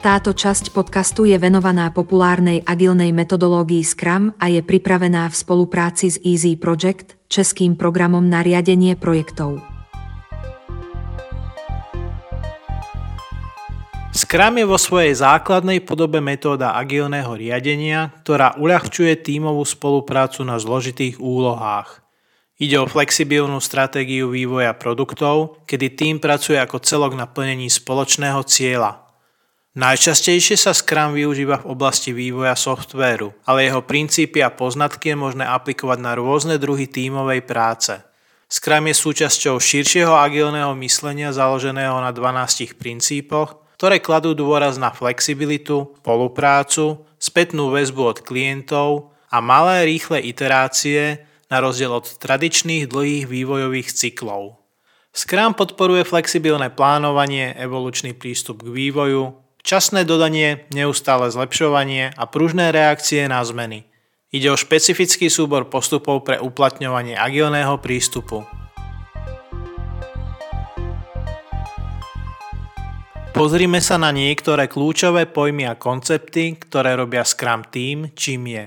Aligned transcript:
Táto 0.00 0.32
časť 0.32 0.72
podcastu 0.72 1.28
je 1.28 1.36
venovaná 1.36 1.92
populárnej 1.92 2.64
agilnej 2.64 3.12
metodológii 3.12 3.84
Scrum 3.84 4.32
a 4.40 4.48
je 4.48 4.64
pripravená 4.64 5.28
v 5.28 5.36
spolupráci 5.36 6.08
s 6.08 6.16
Easy 6.24 6.56
Project, 6.56 7.20
českým 7.28 7.76
programom 7.76 8.24
na 8.24 8.40
riadenie 8.40 8.96
projektov. 8.96 9.60
Scrum 14.16 14.56
je 14.56 14.64
vo 14.64 14.80
svojej 14.80 15.12
základnej 15.20 15.84
podobe 15.84 16.24
metóda 16.24 16.80
agilného 16.80 17.36
riadenia, 17.36 18.16
ktorá 18.24 18.56
uľahčuje 18.56 19.20
tímovú 19.20 19.68
spoluprácu 19.68 20.48
na 20.48 20.56
zložitých 20.56 21.20
úlohách. 21.20 22.00
Ide 22.56 22.80
o 22.80 22.88
flexibilnú 22.88 23.60
stratégiu 23.60 24.32
vývoja 24.32 24.72
produktov, 24.72 25.60
kedy 25.68 25.86
tým 25.92 26.16
pracuje 26.24 26.56
ako 26.56 26.80
celok 26.80 27.12
na 27.20 27.28
plnení 27.28 27.68
spoločného 27.68 28.40
cieľa– 28.48 28.92
Najčastejšie 29.70 30.58
sa 30.58 30.74
Scrum 30.74 31.14
využíva 31.14 31.62
v 31.62 31.70
oblasti 31.70 32.10
vývoja 32.10 32.58
softvéru, 32.58 33.30
ale 33.46 33.70
jeho 33.70 33.86
princípy 33.86 34.42
a 34.42 34.50
poznatky 34.50 35.14
je 35.14 35.22
možné 35.22 35.46
aplikovať 35.46 35.98
na 36.02 36.18
rôzne 36.18 36.58
druhy 36.58 36.90
tímovej 36.90 37.46
práce. 37.46 37.94
Scrum 38.50 38.90
je 38.90 38.98
súčasťou 38.98 39.62
širšieho 39.62 40.10
agilného 40.10 40.74
myslenia 40.82 41.30
založeného 41.30 42.02
na 42.02 42.10
12 42.10 42.74
princípoch, 42.74 43.62
ktoré 43.78 44.02
kladú 44.02 44.34
dôraz 44.34 44.74
na 44.74 44.90
flexibilitu, 44.90 45.94
spoluprácu, 46.02 47.06
spätnú 47.22 47.70
väzbu 47.70 48.02
od 48.02 48.18
klientov 48.26 49.14
a 49.30 49.38
malé 49.38 49.86
rýchle 49.86 50.18
iterácie 50.18 51.22
na 51.46 51.62
rozdiel 51.62 51.94
od 51.94 52.10
tradičných 52.18 52.90
dlhých 52.90 53.30
vývojových 53.30 53.94
cyklov. 53.94 54.58
Scrum 55.14 55.54
podporuje 55.54 56.02
flexibilné 56.02 56.74
plánovanie, 56.74 57.54
evolučný 57.54 58.18
prístup 58.18 58.66
k 58.66 58.74
vývoju, 58.74 59.39
Časné 59.60 60.08
dodanie, 60.08 60.64
neustále 60.72 61.28
zlepšovanie 61.28 62.16
a 62.16 62.24
pružné 62.24 62.72
reakcie 62.72 63.28
na 63.28 63.44
zmeny. 63.44 63.84
Ide 64.32 64.48
o 64.48 64.56
špecifický 64.56 65.28
súbor 65.28 65.68
postupov 65.68 66.24
pre 66.24 66.40
uplatňovanie 66.40 67.12
agilného 67.12 67.76
prístupu. 67.82 68.46
Pozrime 73.36 73.84
sa 73.84 74.00
na 74.00 74.10
niektoré 74.12 74.64
kľúčové 74.64 75.28
pojmy 75.28 75.68
a 75.68 75.76
koncepty, 75.76 76.56
ktoré 76.56 76.96
robia 76.96 77.24
Scrum 77.24 77.64
Team, 77.68 78.16
čím 78.16 78.48
je. 78.48 78.64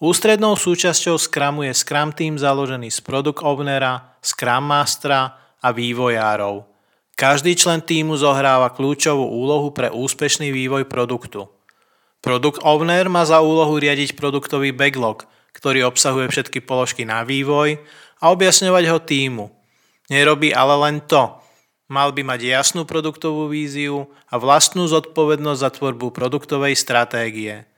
Ústrednou 0.00 0.56
súčasťou 0.56 1.20
Scrumu 1.20 1.68
je 1.68 1.74
Scrum 1.76 2.14
Team 2.14 2.38
založený 2.38 2.88
z 2.88 2.98
Product 3.04 3.42
Ownera, 3.44 4.16
Scrum 4.22 4.64
Mastera 4.64 5.36
a 5.60 5.68
vývojárov– 5.74 6.64
každý 7.20 7.52
člen 7.52 7.84
týmu 7.84 8.16
zohráva 8.16 8.72
kľúčovú 8.72 9.28
úlohu 9.28 9.76
pre 9.76 9.92
úspešný 9.92 10.48
vývoj 10.56 10.88
produktu. 10.88 11.52
Product 12.24 12.64
Owner 12.64 13.12
má 13.12 13.28
za 13.28 13.44
úlohu 13.44 13.76
riadiť 13.76 14.16
produktový 14.16 14.72
backlog, 14.72 15.28
ktorý 15.52 15.84
obsahuje 15.84 16.32
všetky 16.32 16.64
položky 16.64 17.04
na 17.04 17.20
vývoj 17.20 17.76
a 18.24 18.32
objasňovať 18.32 18.84
ho 18.88 18.98
týmu. 19.04 19.44
Nerobí 20.08 20.56
ale 20.56 20.80
len 20.88 20.96
to. 21.04 21.36
Mal 21.92 22.16
by 22.16 22.24
mať 22.24 22.40
jasnú 22.56 22.88
produktovú 22.88 23.52
víziu 23.52 24.08
a 24.32 24.40
vlastnú 24.40 24.88
zodpovednosť 24.88 25.60
za 25.60 25.70
tvorbu 25.76 26.16
produktovej 26.16 26.72
stratégie. 26.72 27.68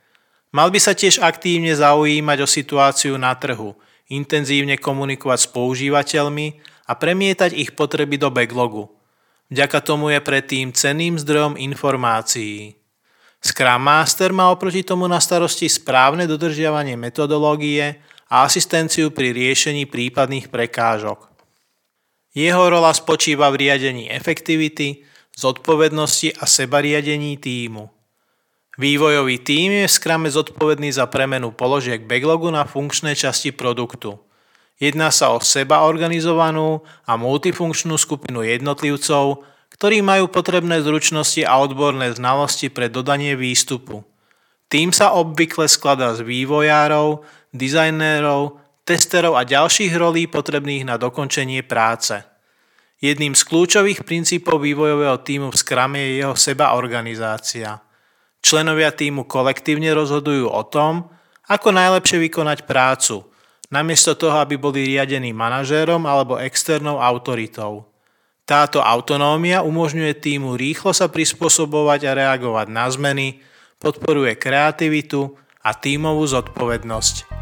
Mal 0.55 0.70
by 0.70 0.79
sa 0.79 0.95
tiež 0.95 1.19
aktívne 1.19 1.75
zaujímať 1.75 2.39
o 2.45 2.47
situáciu 2.47 3.19
na 3.19 3.35
trhu, 3.35 3.75
intenzívne 4.07 4.79
komunikovať 4.79 5.39
s 5.41 5.48
používateľmi 5.51 6.63
a 6.87 6.93
premietať 6.95 7.59
ich 7.59 7.75
potreby 7.75 8.23
do 8.23 8.31
backlogu– 8.31 8.86
Vďaka 9.52 9.85
tomu 9.85 10.08
je 10.08 10.17
predtým 10.24 10.73
cenným 10.73 11.20
zdrojom 11.20 11.61
informácií. 11.61 12.73
Scrum 13.36 13.85
Master 13.85 14.33
má 14.33 14.48
oproti 14.48 14.80
tomu 14.80 15.05
na 15.05 15.20
starosti 15.20 15.68
správne 15.68 16.24
dodržiavanie 16.24 16.96
metodológie 16.96 18.01
a 18.33 18.48
asistenciu 18.48 19.13
pri 19.13 19.36
riešení 19.36 19.85
prípadných 19.85 20.48
prekážok. 20.48 21.29
Jeho 22.33 22.64
rola 22.64 22.96
spočíva 22.96 23.52
v 23.52 23.68
riadení 23.68 24.08
efektivity, 24.08 25.05
zodpovednosti 25.36 26.40
a 26.40 26.48
sebariadení 26.48 27.36
týmu. 27.36 27.92
Vývojový 28.80 29.36
tím 29.45 29.84
je 29.84 29.84
v 29.84 29.92
Scrume 29.92 30.33
zodpovedný 30.33 30.96
za 30.96 31.05
premenu 31.13 31.52
položiek 31.52 32.01
backlogu 32.01 32.48
na 32.48 32.64
funkčné 32.64 33.13
časti 33.13 33.52
produktu– 33.52 34.17
Jedná 34.83 35.15
sa 35.15 35.31
o 35.31 35.39
seba 35.39 35.87
organizovanú 35.87 36.83
a 37.07 37.15
multifunkčnú 37.15 37.95
skupinu 37.95 38.43
jednotlivcov, 38.43 39.47
ktorí 39.79 40.03
majú 40.03 40.27
potrebné 40.27 40.83
zručnosti 40.83 41.47
a 41.47 41.63
odborné 41.63 42.11
znalosti 42.11 42.67
pre 42.67 42.91
dodanie 42.91 43.39
výstupu. 43.39 44.03
Tým 44.67 44.91
sa 44.91 45.15
obvykle 45.15 45.70
skladá 45.70 46.19
z 46.19 46.27
vývojárov, 46.27 47.23
dizajnérov, 47.55 48.59
testerov 48.83 49.39
a 49.39 49.47
ďalších 49.47 49.95
rolí 49.95 50.27
potrebných 50.27 50.83
na 50.83 50.99
dokončenie 50.99 51.63
práce. 51.63 52.19
Jedným 52.99 53.39
z 53.39 53.43
kľúčových 53.47 54.03
princípov 54.03 54.59
vývojového 54.67 55.23
týmu 55.23 55.55
v 55.55 55.59
Scrum 55.63 55.95
je 55.95 56.27
jeho 56.27 56.35
seba 56.35 56.75
organizácia. 56.75 57.79
Členovia 58.43 58.91
týmu 58.91 59.31
kolektívne 59.31 59.95
rozhodujú 59.95 60.51
o 60.51 60.63
tom, 60.67 61.07
ako 61.47 61.70
najlepšie 61.70 62.19
vykonať 62.19 62.67
prácu– 62.67 63.23
namiesto 63.72 64.12
toho, 64.12 64.36
aby 64.36 64.60
boli 64.60 64.84
riadení 64.84 65.33
manažérom 65.33 66.05
alebo 66.05 66.36
externou 66.36 67.00
autoritou. 67.00 67.88
Táto 68.44 68.84
autonómia 68.84 69.64
umožňuje 69.64 70.12
týmu 70.20 70.60
rýchlo 70.60 70.92
sa 70.92 71.08
prispôsobovať 71.08 72.00
a 72.05 72.12
reagovať 72.12 72.66
na 72.68 72.84
zmeny, 72.92 73.40
podporuje 73.80 74.36
kreativitu 74.36 75.33
a 75.64 75.72
tímovú 75.72 76.28
zodpovednosť. 76.28 77.40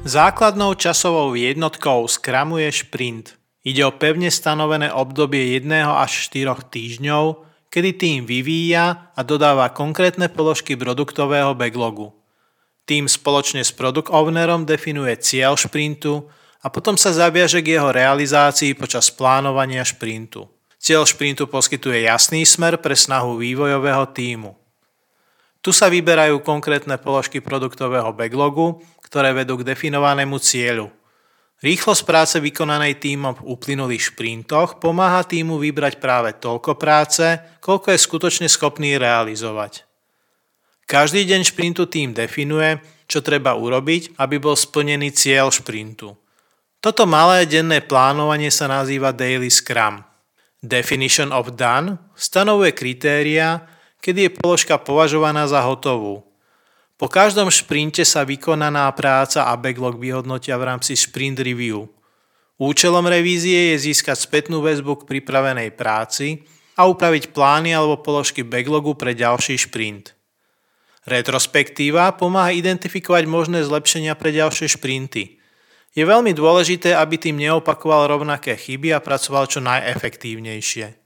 Základnou 0.00 0.72
časovou 0.80 1.36
jednotkou 1.36 2.08
Scrumu 2.08 2.56
je 2.64 2.72
šprint. 2.72 3.36
Ide 3.60 3.84
o 3.84 3.92
pevne 3.92 4.32
stanovené 4.32 4.88
obdobie 4.88 5.60
1 5.60 5.68
až 5.84 6.32
4 6.32 6.72
týždňov, 6.72 7.49
kedy 7.70 7.90
tým 7.96 8.18
vyvíja 8.26 9.14
a 9.14 9.20
dodáva 9.22 9.70
konkrétne 9.70 10.26
položky 10.26 10.74
produktového 10.74 11.54
backlogu. 11.54 12.10
Tým 12.84 13.06
spoločne 13.06 13.62
s 13.62 13.70
product 13.70 14.10
ownerom 14.10 14.66
definuje 14.66 15.14
cieľ 15.22 15.54
šprintu 15.54 16.26
a 16.60 16.66
potom 16.68 16.98
sa 16.98 17.14
zaviaže 17.14 17.62
k 17.62 17.78
jeho 17.78 17.94
realizácii 17.94 18.74
počas 18.74 19.08
plánovania 19.14 19.86
šprintu. 19.86 20.50
Cieľ 20.82 21.06
šprintu 21.06 21.46
poskytuje 21.46 22.10
jasný 22.10 22.42
smer 22.42 22.82
pre 22.82 22.98
snahu 22.98 23.38
vývojového 23.38 24.04
týmu. 24.10 24.58
Tu 25.60 25.70
sa 25.70 25.86
vyberajú 25.92 26.40
konkrétne 26.42 26.98
položky 26.98 27.38
produktového 27.38 28.10
backlogu, 28.10 28.80
ktoré 29.04 29.30
vedú 29.30 29.60
k 29.60 29.66
definovanému 29.70 30.36
cieľu– 30.42 30.90
Rýchlosť 31.60 32.02
práce 32.08 32.36
vykonanej 32.40 32.96
týmom 32.96 33.36
v 33.36 33.52
uplynulých 33.52 34.16
šprintoch 34.16 34.80
pomáha 34.80 35.20
týmu 35.28 35.60
vybrať 35.60 36.00
práve 36.00 36.32
toľko 36.40 36.80
práce, 36.80 37.36
koľko 37.60 37.92
je 37.92 38.00
skutočne 38.00 38.48
schopný 38.48 38.96
realizovať. 38.96 39.84
Každý 40.88 41.20
deň 41.28 41.44
šprintu 41.44 41.84
tým 41.84 42.16
definuje, 42.16 42.80
čo 43.04 43.20
treba 43.20 43.52
urobiť, 43.52 44.16
aby 44.16 44.40
bol 44.40 44.56
splnený 44.56 45.12
cieľ 45.12 45.52
šprintu. 45.52 46.16
Toto 46.80 47.04
malé 47.04 47.44
denné 47.44 47.84
plánovanie 47.84 48.48
sa 48.48 48.64
nazýva 48.64 49.12
Daily 49.12 49.52
Scrum. 49.52 50.00
Definition 50.64 51.28
of 51.28 51.60
Done 51.60 52.00
stanovuje 52.16 52.72
kritéria, 52.72 53.68
kedy 54.00 54.32
je 54.32 54.36
položka 54.40 54.80
považovaná 54.80 55.44
za 55.44 55.60
hotovú– 55.60 56.24
po 57.00 57.08
každom 57.08 57.48
šprinte 57.48 58.04
sa 58.04 58.28
vykonaná 58.28 58.84
práca 58.92 59.48
a 59.48 59.56
backlog 59.56 59.96
vyhodnotia 59.96 60.60
v 60.60 60.68
rámci 60.68 60.92
sprint 60.92 61.40
review. 61.40 61.88
Účelom 62.60 63.08
revízie 63.08 63.72
je 63.72 63.88
získať 63.88 64.20
spätnú 64.20 64.60
väzbu 64.60 65.00
k 65.00 65.08
pripravenej 65.08 65.72
práci 65.72 66.44
a 66.76 66.84
upraviť 66.84 67.32
plány 67.32 67.72
alebo 67.72 68.04
položky 68.04 68.44
backlogu 68.44 69.00
pre 69.00 69.16
ďalší 69.16 69.56
šprint. 69.56 70.12
Retrospektíva 71.08 72.12
pomáha 72.20 72.52
identifikovať 72.52 73.24
možné 73.24 73.64
zlepšenia 73.64 74.12
pre 74.12 74.36
ďalšie 74.36 74.68
šprinty. 74.68 75.40
Je 75.96 76.04
veľmi 76.04 76.36
dôležité, 76.36 76.92
aby 76.92 77.16
tým 77.16 77.40
neopakoval 77.40 78.12
rovnaké 78.12 78.52
chyby 78.60 78.92
a 78.92 79.00
pracoval 79.00 79.48
čo 79.48 79.64
najefektívnejšie. 79.64 81.00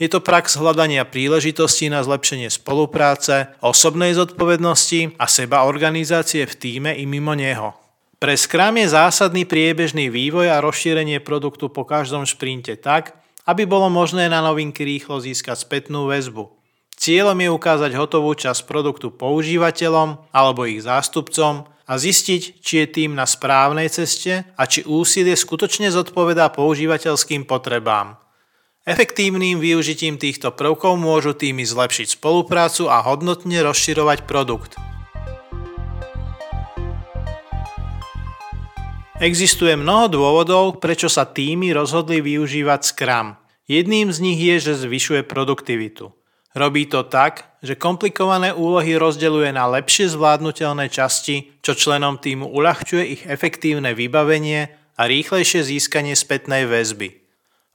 Je 0.00 0.08
to 0.08 0.24
prax 0.24 0.56
hľadania 0.56 1.04
príležitostí 1.04 1.92
na 1.92 2.00
zlepšenie 2.00 2.48
spolupráce, 2.48 3.52
osobnej 3.60 4.16
zodpovednosti 4.16 5.20
a 5.20 5.28
seba 5.28 5.68
organizácie 5.68 6.48
v 6.48 6.56
týme 6.56 6.90
i 6.96 7.04
mimo 7.04 7.36
neho. 7.36 7.76
Pre 8.16 8.32
Scrum 8.32 8.80
je 8.80 8.96
zásadný 8.96 9.44
priebežný 9.44 10.08
vývoj 10.08 10.56
a 10.56 10.64
rozšírenie 10.64 11.20
produktu 11.20 11.68
po 11.68 11.84
každom 11.84 12.24
šprinte 12.24 12.80
tak, 12.80 13.12
aby 13.44 13.68
bolo 13.68 13.92
možné 13.92 14.32
na 14.32 14.40
novinky 14.40 14.88
rýchlo 14.88 15.20
získať 15.20 15.68
spätnú 15.68 16.08
väzbu. 16.08 16.48
Cieľom 16.96 17.36
je 17.36 17.48
ukázať 17.52 17.92
hotovú 17.96 18.32
časť 18.32 18.64
produktu 18.64 19.12
používateľom 19.12 20.32
alebo 20.32 20.64
ich 20.64 20.84
zástupcom 20.84 21.68
a 21.84 21.92
zistiť, 21.96 22.60
či 22.60 22.84
je 22.84 22.86
tým 22.88 23.12
na 23.16 23.28
správnej 23.28 23.92
ceste 23.92 24.48
a 24.56 24.62
či 24.64 24.80
úsilie 24.84 25.36
skutočne 25.36 25.92
zodpovedá 25.92 26.52
používateľským 26.52 27.44
potrebám. 27.44 28.20
Efektívnym 28.90 29.62
využitím 29.62 30.18
týchto 30.18 30.50
prvkov 30.50 30.98
môžu 30.98 31.30
týmy 31.30 31.62
zlepšiť 31.62 32.18
spoluprácu 32.18 32.90
a 32.90 32.98
hodnotne 33.06 33.62
rozširovať 33.62 34.26
produkt. 34.26 34.74
Existuje 39.22 39.78
mnoho 39.78 40.10
dôvodov, 40.10 40.82
prečo 40.82 41.06
sa 41.06 41.22
týmy 41.22 41.70
rozhodli 41.70 42.18
využívať 42.18 42.80
Scrum. 42.82 43.38
Jedným 43.70 44.10
z 44.10 44.18
nich 44.18 44.42
je, 44.42 44.58
že 44.58 44.82
zvyšuje 44.82 45.22
produktivitu. 45.22 46.10
Robí 46.58 46.90
to 46.90 47.06
tak, 47.06 47.46
že 47.62 47.78
komplikované 47.78 48.50
úlohy 48.50 48.98
rozdeľuje 48.98 49.54
na 49.54 49.70
lepšie 49.70 50.10
zvládnutelné 50.10 50.90
časti, 50.90 51.62
čo 51.62 51.78
členom 51.78 52.18
týmu 52.18 52.50
uľahčuje 52.50 53.04
ich 53.06 53.22
efektívne 53.22 53.94
vybavenie 53.94 54.74
a 54.98 55.06
rýchlejšie 55.06 55.62
získanie 55.62 56.18
spätnej 56.18 56.66
väzby. 56.66 57.19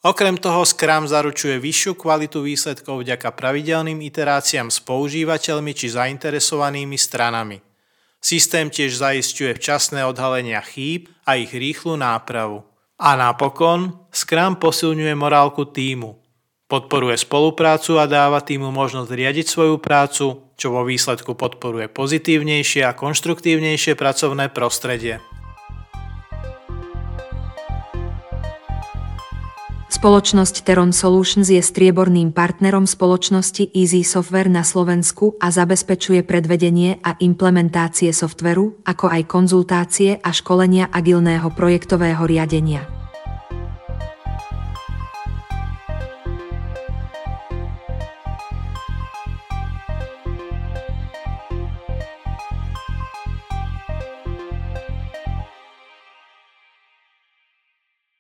Okrem 0.06 0.38
toho 0.38 0.62
Scrum 0.62 1.10
zaručuje 1.10 1.58
vyššiu 1.58 1.98
kvalitu 1.98 2.46
výsledkov 2.46 3.02
vďaka 3.02 3.26
pravidelným 3.34 4.06
iteráciám 4.06 4.70
s 4.70 4.78
používateľmi 4.86 5.74
či 5.74 5.90
zainteresovanými 5.90 6.94
stranami. 6.94 7.58
Systém 8.22 8.70
tiež 8.70 9.02
zaisťuje 9.02 9.58
včasné 9.58 10.06
odhalenia 10.06 10.62
chýb 10.62 11.10
a 11.26 11.42
ich 11.42 11.50
rýchlu 11.50 11.98
nápravu. 11.98 12.62
A 13.02 13.18
napokon 13.18 13.98
Scrum 14.14 14.62
posilňuje 14.62 15.18
morálku 15.18 15.74
týmu. 15.74 16.22
Podporuje 16.70 17.18
spoluprácu 17.18 17.98
a 17.98 18.06
dáva 18.06 18.46
týmu 18.46 18.70
možnosť 18.70 19.10
riadiť 19.10 19.46
svoju 19.50 19.82
prácu, 19.82 20.54
čo 20.54 20.68
vo 20.70 20.86
výsledku 20.86 21.34
podporuje 21.34 21.90
pozitívnejšie 21.90 22.86
a 22.86 22.94
konštruktívnejšie 22.94 23.98
pracovné 23.98 24.54
prostredie. 24.54 25.18
Spoločnosť 30.06 30.70
Teron 30.70 30.94
Solutions 30.94 31.50
je 31.50 31.58
strieborným 31.58 32.30
partnerom 32.30 32.86
spoločnosti 32.86 33.74
Easy 33.74 34.06
Software 34.06 34.54
na 34.54 34.62
Slovensku 34.62 35.34
a 35.42 35.50
zabezpečuje 35.50 36.22
predvedenie 36.22 37.02
a 37.02 37.18
implementácie 37.18 38.14
softveru, 38.14 38.86
ako 38.86 39.10
aj 39.10 39.26
konzultácie 39.26 40.22
a 40.22 40.30
školenia 40.30 40.94
agilného 40.94 41.50
projektového 41.50 42.22
riadenia. 42.22 43.05